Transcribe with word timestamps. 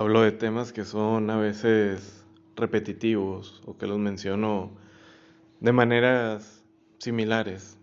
hablo 0.00 0.22
de 0.22 0.32
temas 0.32 0.72
que 0.72 0.86
son 0.86 1.28
a 1.28 1.36
veces 1.36 2.24
repetitivos 2.56 3.60
o 3.66 3.76
que 3.76 3.86
los 3.86 3.98
menciono 3.98 4.70
de 5.60 5.72
maneras 5.72 6.64
similares. 6.96 7.76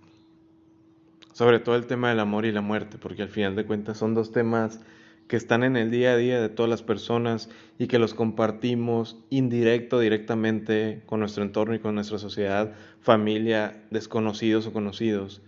Sobre 1.32 1.60
todo 1.60 1.76
el 1.76 1.86
tema 1.86 2.10
del 2.10 2.20
amor 2.20 2.48
y 2.48 2.52
la 2.52 2.62
muerte, 2.62 2.98
porque 2.98 3.22
al 3.22 3.30
final 3.30 3.56
de 3.56 3.68
cuentas 3.68 4.00
son 4.00 4.16
dos 4.16 4.32
temas 4.32 4.82
que 5.28 5.36
están 5.36 5.64
en 5.64 5.78
el 5.78 5.92
día 5.92 6.14
a 6.14 6.18
día 6.18 6.42
de 6.42 6.50
todas 6.50 6.72
las 6.72 6.82
personas 6.82 7.52
y 7.78 7.86
que 7.86 8.00
los 8.00 8.16
compartimos 8.16 9.24
indirecto, 9.30 10.00
directamente 10.00 11.04
con 11.06 11.20
nuestro 11.20 11.44
entorno 11.44 11.76
y 11.76 11.80
con 11.80 11.94
nuestra 11.94 12.18
sociedad, 12.18 12.74
familia, 13.00 13.84
desconocidos 13.92 14.66
o 14.66 14.74
conocidos. 14.74 15.44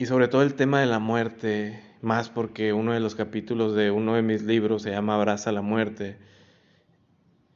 Y 0.00 0.06
sobre 0.06 0.28
todo 0.28 0.42
el 0.42 0.54
tema 0.54 0.80
de 0.80 0.86
la 0.86 1.00
muerte, 1.00 1.82
más 2.02 2.28
porque 2.28 2.72
uno 2.72 2.92
de 2.92 3.00
los 3.00 3.16
capítulos 3.16 3.74
de 3.74 3.90
uno 3.90 4.14
de 4.14 4.22
mis 4.22 4.42
libros 4.42 4.82
se 4.82 4.92
llama 4.92 5.16
Abraza 5.16 5.50
la 5.50 5.60
muerte. 5.60 6.18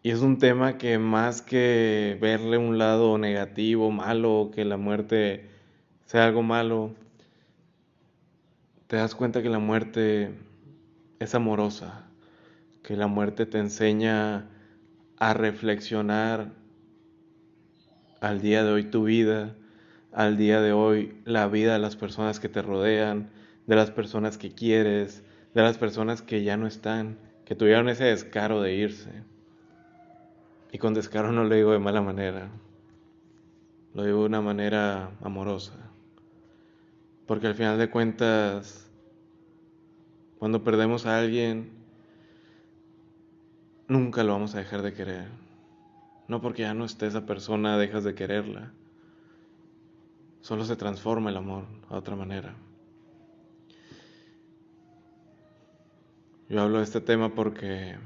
Y 0.02 0.10
es 0.10 0.22
un 0.22 0.38
tema 0.38 0.76
que 0.76 0.98
más 0.98 1.40
que 1.40 2.18
verle 2.20 2.58
un 2.58 2.78
lado 2.78 3.16
negativo, 3.16 3.92
malo, 3.92 4.50
que 4.52 4.64
la 4.64 4.76
muerte 4.76 5.50
sea 6.06 6.24
algo 6.24 6.42
malo, 6.42 6.96
te 8.88 8.96
das 8.96 9.14
cuenta 9.14 9.40
que 9.40 9.48
la 9.48 9.60
muerte 9.60 10.34
es 11.20 11.36
amorosa, 11.36 12.08
que 12.82 12.96
la 12.96 13.06
muerte 13.06 13.46
te 13.46 13.58
enseña 13.58 14.48
a 15.16 15.32
reflexionar 15.32 16.50
al 18.20 18.40
día 18.40 18.64
de 18.64 18.72
hoy 18.72 18.82
tu 18.82 19.04
vida, 19.04 19.54
al 20.12 20.36
día 20.36 20.60
de 20.60 20.72
hoy 20.72 21.16
la 21.24 21.48
vida 21.48 21.72
de 21.72 21.78
las 21.78 21.96
personas 21.96 22.40
que 22.40 22.48
te 22.48 22.62
rodean, 22.62 23.30
de 23.66 23.76
las 23.76 23.90
personas 23.90 24.38
que 24.38 24.52
quieres, 24.52 25.22
de 25.54 25.62
las 25.62 25.78
personas 25.78 26.22
que 26.22 26.42
ya 26.42 26.56
no 26.56 26.66
están, 26.66 27.18
que 27.44 27.54
tuvieron 27.54 27.88
ese 27.88 28.04
descaro 28.04 28.60
de 28.60 28.74
irse. 28.74 29.10
Y 30.70 30.78
con 30.78 30.94
descaro 30.94 31.32
no 31.32 31.44
lo 31.44 31.54
digo 31.54 31.72
de 31.72 31.78
mala 31.78 32.00
manera, 32.00 32.48
lo 33.94 34.04
digo 34.04 34.20
de 34.20 34.26
una 34.26 34.40
manera 34.40 35.10
amorosa. 35.22 35.74
Porque 37.26 37.46
al 37.46 37.54
final 37.54 37.78
de 37.78 37.90
cuentas, 37.90 38.90
cuando 40.38 40.64
perdemos 40.64 41.06
a 41.06 41.18
alguien, 41.18 41.70
nunca 43.88 44.24
lo 44.24 44.32
vamos 44.32 44.54
a 44.54 44.58
dejar 44.58 44.82
de 44.82 44.92
querer. 44.92 45.28
No 46.28 46.40
porque 46.40 46.62
ya 46.62 46.74
no 46.74 46.84
esté 46.84 47.06
esa 47.06 47.26
persona, 47.26 47.76
dejas 47.76 48.04
de 48.04 48.14
quererla. 48.14 48.72
Solo 50.42 50.64
se 50.64 50.74
transforma 50.74 51.30
el 51.30 51.36
amor 51.36 51.66
a 51.88 51.96
otra 51.96 52.16
manera. 52.16 52.56
Yo 56.48 56.60
hablo 56.60 56.78
de 56.78 56.84
este 56.84 57.00
tema 57.00 57.32
porque 57.32 57.96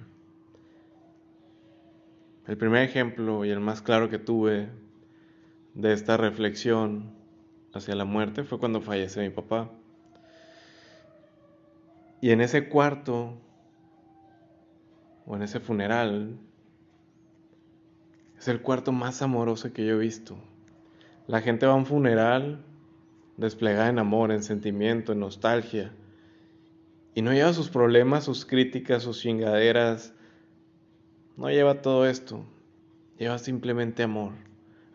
el 2.46 2.56
primer 2.58 2.82
ejemplo 2.82 3.46
y 3.46 3.50
el 3.50 3.60
más 3.60 3.80
claro 3.80 4.10
que 4.10 4.18
tuve 4.18 4.68
de 5.72 5.94
esta 5.94 6.18
reflexión 6.18 7.10
hacia 7.72 7.94
la 7.94 8.04
muerte 8.04 8.44
fue 8.44 8.58
cuando 8.58 8.82
fallece 8.82 9.22
mi 9.22 9.30
papá. 9.30 9.70
Y 12.20 12.32
en 12.32 12.42
ese 12.42 12.68
cuarto, 12.68 13.32
o 15.24 15.36
en 15.36 15.42
ese 15.42 15.58
funeral, 15.58 16.38
es 18.38 18.46
el 18.46 18.60
cuarto 18.60 18.92
más 18.92 19.22
amoroso 19.22 19.72
que 19.72 19.86
yo 19.86 19.94
he 19.94 19.98
visto. 19.98 20.36
La 21.26 21.40
gente 21.40 21.66
va 21.66 21.72
a 21.72 21.76
un 21.76 21.86
funeral 21.86 22.64
desplegada 23.36 23.88
en 23.88 23.98
amor, 23.98 24.32
en 24.32 24.42
sentimiento, 24.42 25.12
en 25.12 25.20
nostalgia 25.20 25.92
y 27.16 27.22
no 27.22 27.32
lleva 27.32 27.54
sus 27.54 27.70
problemas, 27.70 28.24
sus 28.24 28.44
críticas, 28.44 29.02
sus 29.02 29.22
chingaderas. 29.22 30.12
No 31.38 31.48
lleva 31.48 31.80
todo 31.80 32.06
esto. 32.06 32.44
Lleva 33.18 33.38
simplemente 33.38 34.02
amor. 34.02 34.32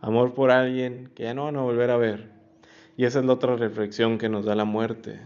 Amor 0.01 0.35
por 0.35 0.51
alguien 0.51 1.09
que 1.15 1.23
ya 1.23 1.33
no 1.33 1.45
van 1.45 1.55
a 1.55 1.61
volver 1.61 1.89
a 1.89 1.97
ver. 1.97 2.29
Y 2.95 3.05
esa 3.05 3.21
es 3.21 3.25
la 3.25 3.33
otra 3.33 3.55
reflexión 3.55 4.19
que 4.19 4.29
nos 4.29 4.45
da 4.45 4.53
la 4.53 4.65
muerte. 4.65 5.19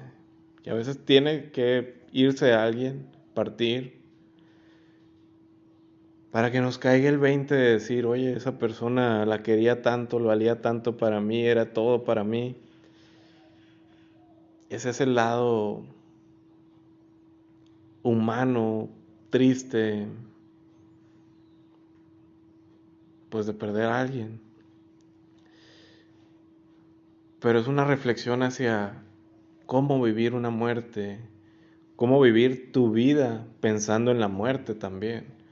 Que 0.63 0.69
a 0.69 0.73
veces 0.73 1.03
tiene 1.03 1.51
que 1.51 2.01
irse 2.13 2.53
a 2.53 2.63
alguien, 2.63 3.09
partir, 3.33 4.04
para 6.35 6.51
que 6.51 6.59
nos 6.59 6.77
caiga 6.77 7.07
el 7.07 7.17
20 7.17 7.55
de 7.55 7.71
decir, 7.71 8.05
oye, 8.05 8.33
esa 8.33 8.59
persona 8.59 9.25
la 9.25 9.41
quería 9.41 9.81
tanto, 9.81 10.19
lo 10.19 10.25
valía 10.25 10.61
tanto 10.61 10.97
para 10.97 11.21
mí, 11.21 11.45
era 11.45 11.71
todo 11.71 12.03
para 12.03 12.25
mí. 12.25 12.57
Ese 14.69 14.89
es 14.89 14.99
el 14.99 15.15
lado 15.15 15.85
humano, 18.03 18.89
triste, 19.29 20.07
pues 23.29 23.45
de 23.45 23.53
perder 23.53 23.85
a 23.85 24.01
alguien. 24.01 24.41
Pero 27.39 27.59
es 27.59 27.67
una 27.67 27.85
reflexión 27.85 28.43
hacia 28.43 29.05
cómo 29.65 30.01
vivir 30.01 30.33
una 30.33 30.49
muerte, 30.49 31.17
cómo 31.95 32.19
vivir 32.19 32.73
tu 32.73 32.91
vida 32.91 33.47
pensando 33.61 34.11
en 34.11 34.19
la 34.19 34.27
muerte 34.27 34.75
también. 34.75 35.44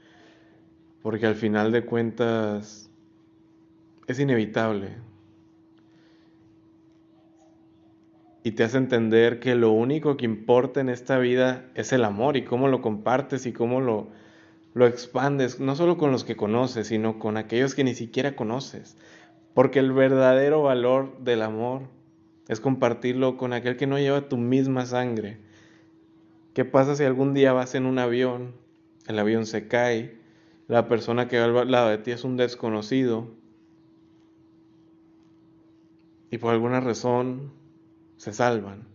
Porque 1.04 1.26
al 1.26 1.36
final 1.36 1.70
de 1.70 1.84
cuentas 1.84 2.90
es 4.08 4.18
inevitable. 4.18 5.04
y 8.46 8.52
te 8.52 8.62
hace 8.62 8.76
entender 8.76 9.40
que 9.40 9.54
lo 9.54 9.72
único 9.72 10.18
que 10.18 10.26
importa 10.26 10.82
en 10.82 10.90
esta 10.90 11.18
vida 11.18 11.64
es 11.74 11.94
el 11.94 12.04
amor 12.04 12.36
y 12.36 12.44
cómo 12.44 12.68
lo 12.68 12.82
compartes 12.82 13.46
y 13.46 13.54
cómo 13.54 13.80
lo, 13.80 14.08
lo 14.74 14.86
expandes, 14.86 15.60
no 15.60 15.74
solo 15.74 15.96
con 15.96 16.12
los 16.12 16.24
que 16.24 16.36
conoces, 16.36 16.88
sino 16.88 17.18
con 17.18 17.38
aquellos 17.38 17.74
que 17.74 17.84
ni 17.84 17.94
siquiera 17.94 18.36
conoces. 18.36 18.98
Porque 19.54 19.78
el 19.78 19.92
verdadero 19.92 20.62
valor 20.62 21.18
del 21.20 21.40
amor 21.40 21.88
es 22.46 22.60
compartirlo 22.60 23.38
con 23.38 23.54
aquel 23.54 23.78
que 23.78 23.86
no 23.86 23.98
lleva 23.98 24.28
tu 24.28 24.36
misma 24.36 24.84
sangre. 24.84 25.38
¿Qué 26.52 26.66
pasa 26.66 26.96
si 26.96 27.04
algún 27.04 27.32
día 27.32 27.54
vas 27.54 27.74
en 27.74 27.86
un 27.86 27.98
avión, 27.98 28.52
el 29.06 29.18
avión 29.18 29.46
se 29.46 29.68
cae, 29.68 30.18
la 30.68 30.88
persona 30.88 31.28
que 31.28 31.38
va 31.38 31.62
al 31.62 31.70
lado 31.70 31.90
de 31.90 31.98
ti 31.98 32.10
es 32.10 32.24
un 32.24 32.36
desconocido 32.36 33.34
y 36.30 36.38
por 36.38 36.52
alguna 36.52 36.80
razón 36.80 37.52
se 38.16 38.32
salvan. 38.32 38.88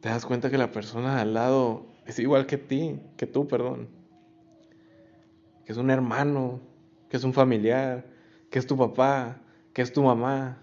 Te 0.00 0.08
das 0.08 0.26
cuenta 0.26 0.50
que 0.50 0.58
la 0.58 0.70
persona 0.70 1.20
al 1.20 1.34
lado 1.34 1.86
es 2.06 2.18
igual 2.18 2.46
que 2.46 2.58
ti, 2.58 3.00
que 3.16 3.26
tú, 3.26 3.48
perdón. 3.48 3.88
Que 5.64 5.72
es 5.72 5.78
un 5.78 5.90
hermano, 5.90 6.60
que 7.08 7.16
es 7.16 7.24
un 7.24 7.32
familiar, 7.32 8.06
que 8.50 8.58
es 8.58 8.66
tu 8.66 8.76
papá, 8.76 9.40
que 9.72 9.82
es 9.82 9.92
tu 9.92 10.02
mamá. 10.02 10.58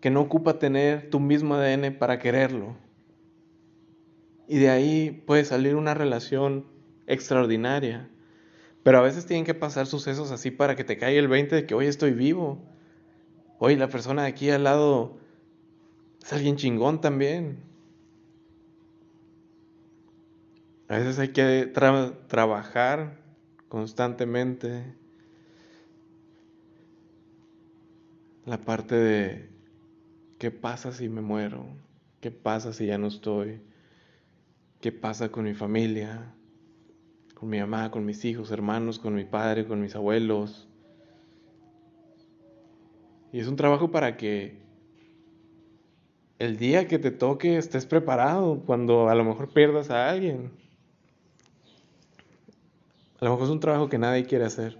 Que 0.00 0.10
no 0.10 0.22
ocupa 0.22 0.58
tener 0.58 1.10
tu 1.10 1.20
mismo 1.20 1.54
ADN 1.54 1.98
para 1.98 2.18
quererlo. 2.18 2.76
Y 4.48 4.58
de 4.58 4.70
ahí 4.70 5.22
puede 5.26 5.44
salir 5.44 5.76
una 5.76 5.94
relación 5.94 6.66
extraordinaria. 7.06 8.10
Pero 8.84 8.98
a 8.98 9.02
veces 9.02 9.26
tienen 9.26 9.46
que 9.46 9.54
pasar 9.54 9.86
sucesos 9.86 10.30
así 10.30 10.50
para 10.50 10.76
que 10.76 10.84
te 10.84 10.98
caiga 10.98 11.18
el 11.18 11.26
20 11.26 11.56
de 11.56 11.66
que 11.66 11.74
hoy 11.74 11.86
estoy 11.86 12.12
vivo. 12.12 12.62
Hoy 13.58 13.76
la 13.76 13.88
persona 13.88 14.22
de 14.22 14.28
aquí 14.28 14.50
al 14.50 14.64
lado 14.64 15.16
es 16.22 16.32
alguien 16.32 16.56
chingón 16.56 17.00
también. 17.00 17.58
A 20.88 20.98
veces 20.98 21.18
hay 21.18 21.28
que 21.28 21.72
trabajar 22.28 23.18
constantemente 23.70 24.94
la 28.44 28.60
parte 28.60 28.94
de 28.96 29.48
qué 30.38 30.50
pasa 30.50 30.92
si 30.92 31.08
me 31.08 31.22
muero, 31.22 31.64
qué 32.20 32.30
pasa 32.30 32.74
si 32.74 32.84
ya 32.84 32.98
no 32.98 33.06
estoy, 33.06 33.62
qué 34.82 34.92
pasa 34.92 35.30
con 35.30 35.44
mi 35.44 35.54
familia, 35.54 36.34
con 37.44 37.50
mi 37.50 37.60
mamá, 37.60 37.90
con 37.90 38.06
mis 38.06 38.24
hijos, 38.24 38.50
hermanos, 38.50 38.98
con 38.98 39.14
mi 39.14 39.24
padre, 39.24 39.66
con 39.66 39.78
mis 39.78 39.94
abuelos. 39.94 40.66
Y 43.34 43.40
es 43.40 43.48
un 43.48 43.56
trabajo 43.56 43.90
para 43.90 44.16
que 44.16 44.56
el 46.38 46.56
día 46.56 46.88
que 46.88 46.98
te 46.98 47.10
toque 47.10 47.58
estés 47.58 47.84
preparado 47.84 48.62
cuando 48.64 49.10
a 49.10 49.14
lo 49.14 49.24
mejor 49.24 49.50
pierdas 49.52 49.90
a 49.90 50.08
alguien. 50.08 50.52
A 53.20 53.26
lo 53.26 53.32
mejor 53.32 53.44
es 53.44 53.50
un 53.50 53.60
trabajo 53.60 53.90
que 53.90 53.98
nadie 53.98 54.24
quiere 54.24 54.46
hacer, 54.46 54.78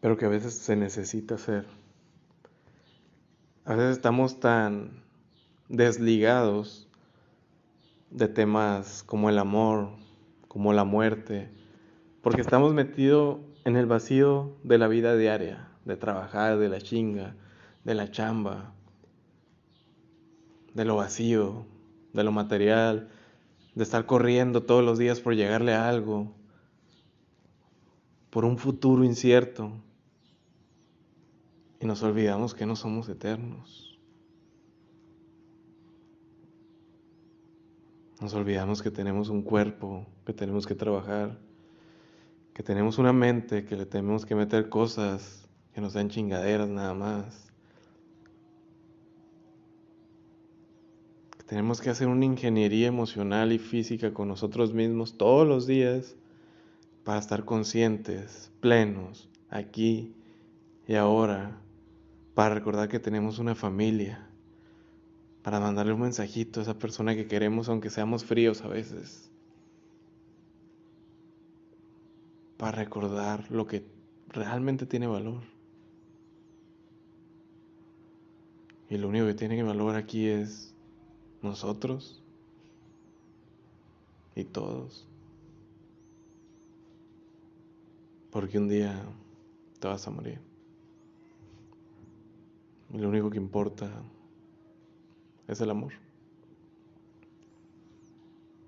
pero 0.00 0.16
que 0.16 0.26
a 0.26 0.28
veces 0.28 0.54
se 0.54 0.76
necesita 0.76 1.34
hacer. 1.34 1.66
A 3.64 3.74
veces 3.74 3.96
estamos 3.96 4.38
tan 4.38 5.02
desligados 5.68 6.86
de 8.12 8.28
temas 8.28 9.02
como 9.02 9.28
el 9.28 9.38
amor, 9.40 9.98
como 10.50 10.72
la 10.72 10.82
muerte, 10.82 11.48
porque 12.22 12.40
estamos 12.40 12.74
metidos 12.74 13.38
en 13.64 13.76
el 13.76 13.86
vacío 13.86 14.56
de 14.64 14.78
la 14.78 14.88
vida 14.88 15.16
diaria, 15.16 15.68
de 15.84 15.96
trabajar, 15.96 16.58
de 16.58 16.68
la 16.68 16.80
chinga, 16.80 17.36
de 17.84 17.94
la 17.94 18.10
chamba, 18.10 18.74
de 20.74 20.84
lo 20.84 20.96
vacío, 20.96 21.66
de 22.12 22.24
lo 22.24 22.32
material, 22.32 23.10
de 23.76 23.84
estar 23.84 24.06
corriendo 24.06 24.64
todos 24.64 24.84
los 24.84 24.98
días 24.98 25.20
por 25.20 25.36
llegarle 25.36 25.72
a 25.72 25.88
algo, 25.88 26.34
por 28.30 28.44
un 28.44 28.58
futuro 28.58 29.04
incierto, 29.04 29.70
y 31.78 31.86
nos 31.86 32.02
olvidamos 32.02 32.54
que 32.54 32.66
no 32.66 32.74
somos 32.74 33.08
eternos. 33.08 33.89
Nos 38.20 38.34
olvidamos 38.34 38.82
que 38.82 38.90
tenemos 38.90 39.30
un 39.30 39.40
cuerpo, 39.40 40.06
que 40.26 40.34
tenemos 40.34 40.66
que 40.66 40.74
trabajar, 40.74 41.38
que 42.52 42.62
tenemos 42.62 42.98
una 42.98 43.14
mente, 43.14 43.64
que 43.64 43.76
le 43.76 43.86
tenemos 43.86 44.26
que 44.26 44.34
meter 44.34 44.68
cosas 44.68 45.48
que 45.72 45.80
nos 45.80 45.94
dan 45.94 46.10
chingaderas 46.10 46.68
nada 46.68 46.92
más. 46.92 47.50
Que 51.38 51.44
tenemos 51.44 51.80
que 51.80 51.88
hacer 51.88 52.08
una 52.08 52.26
ingeniería 52.26 52.88
emocional 52.88 53.52
y 53.52 53.58
física 53.58 54.12
con 54.12 54.28
nosotros 54.28 54.74
mismos 54.74 55.16
todos 55.16 55.48
los 55.48 55.66
días 55.66 56.14
para 57.04 57.20
estar 57.20 57.46
conscientes, 57.46 58.52
plenos, 58.60 59.30
aquí 59.48 60.14
y 60.86 60.94
ahora, 60.94 61.58
para 62.34 62.54
recordar 62.54 62.90
que 62.90 63.00
tenemos 63.00 63.38
una 63.38 63.54
familia 63.54 64.29
para 65.42 65.60
mandarle 65.60 65.92
un 65.92 66.02
mensajito 66.02 66.60
a 66.60 66.62
esa 66.64 66.78
persona 66.78 67.14
que 67.14 67.26
queremos, 67.26 67.68
aunque 67.68 67.90
seamos 67.90 68.24
fríos 68.24 68.62
a 68.62 68.68
veces. 68.68 69.30
Para 72.58 72.72
recordar 72.72 73.50
lo 73.50 73.66
que 73.66 73.84
realmente 74.28 74.84
tiene 74.84 75.06
valor. 75.06 75.42
Y 78.90 78.98
lo 78.98 79.08
único 79.08 79.26
que 79.26 79.34
tiene 79.34 79.62
valor 79.62 79.94
aquí 79.94 80.26
es 80.26 80.74
nosotros 81.42 82.22
y 84.34 84.44
todos. 84.44 85.06
Porque 88.30 88.58
un 88.58 88.68
día 88.68 89.00
te 89.78 89.88
vas 89.88 90.06
a 90.06 90.10
morir. 90.10 90.40
Y 92.92 92.98
lo 92.98 93.08
único 93.08 93.30
que 93.30 93.38
importa 93.38 93.90
es 95.50 95.60
el 95.60 95.70
amor. 95.70 95.92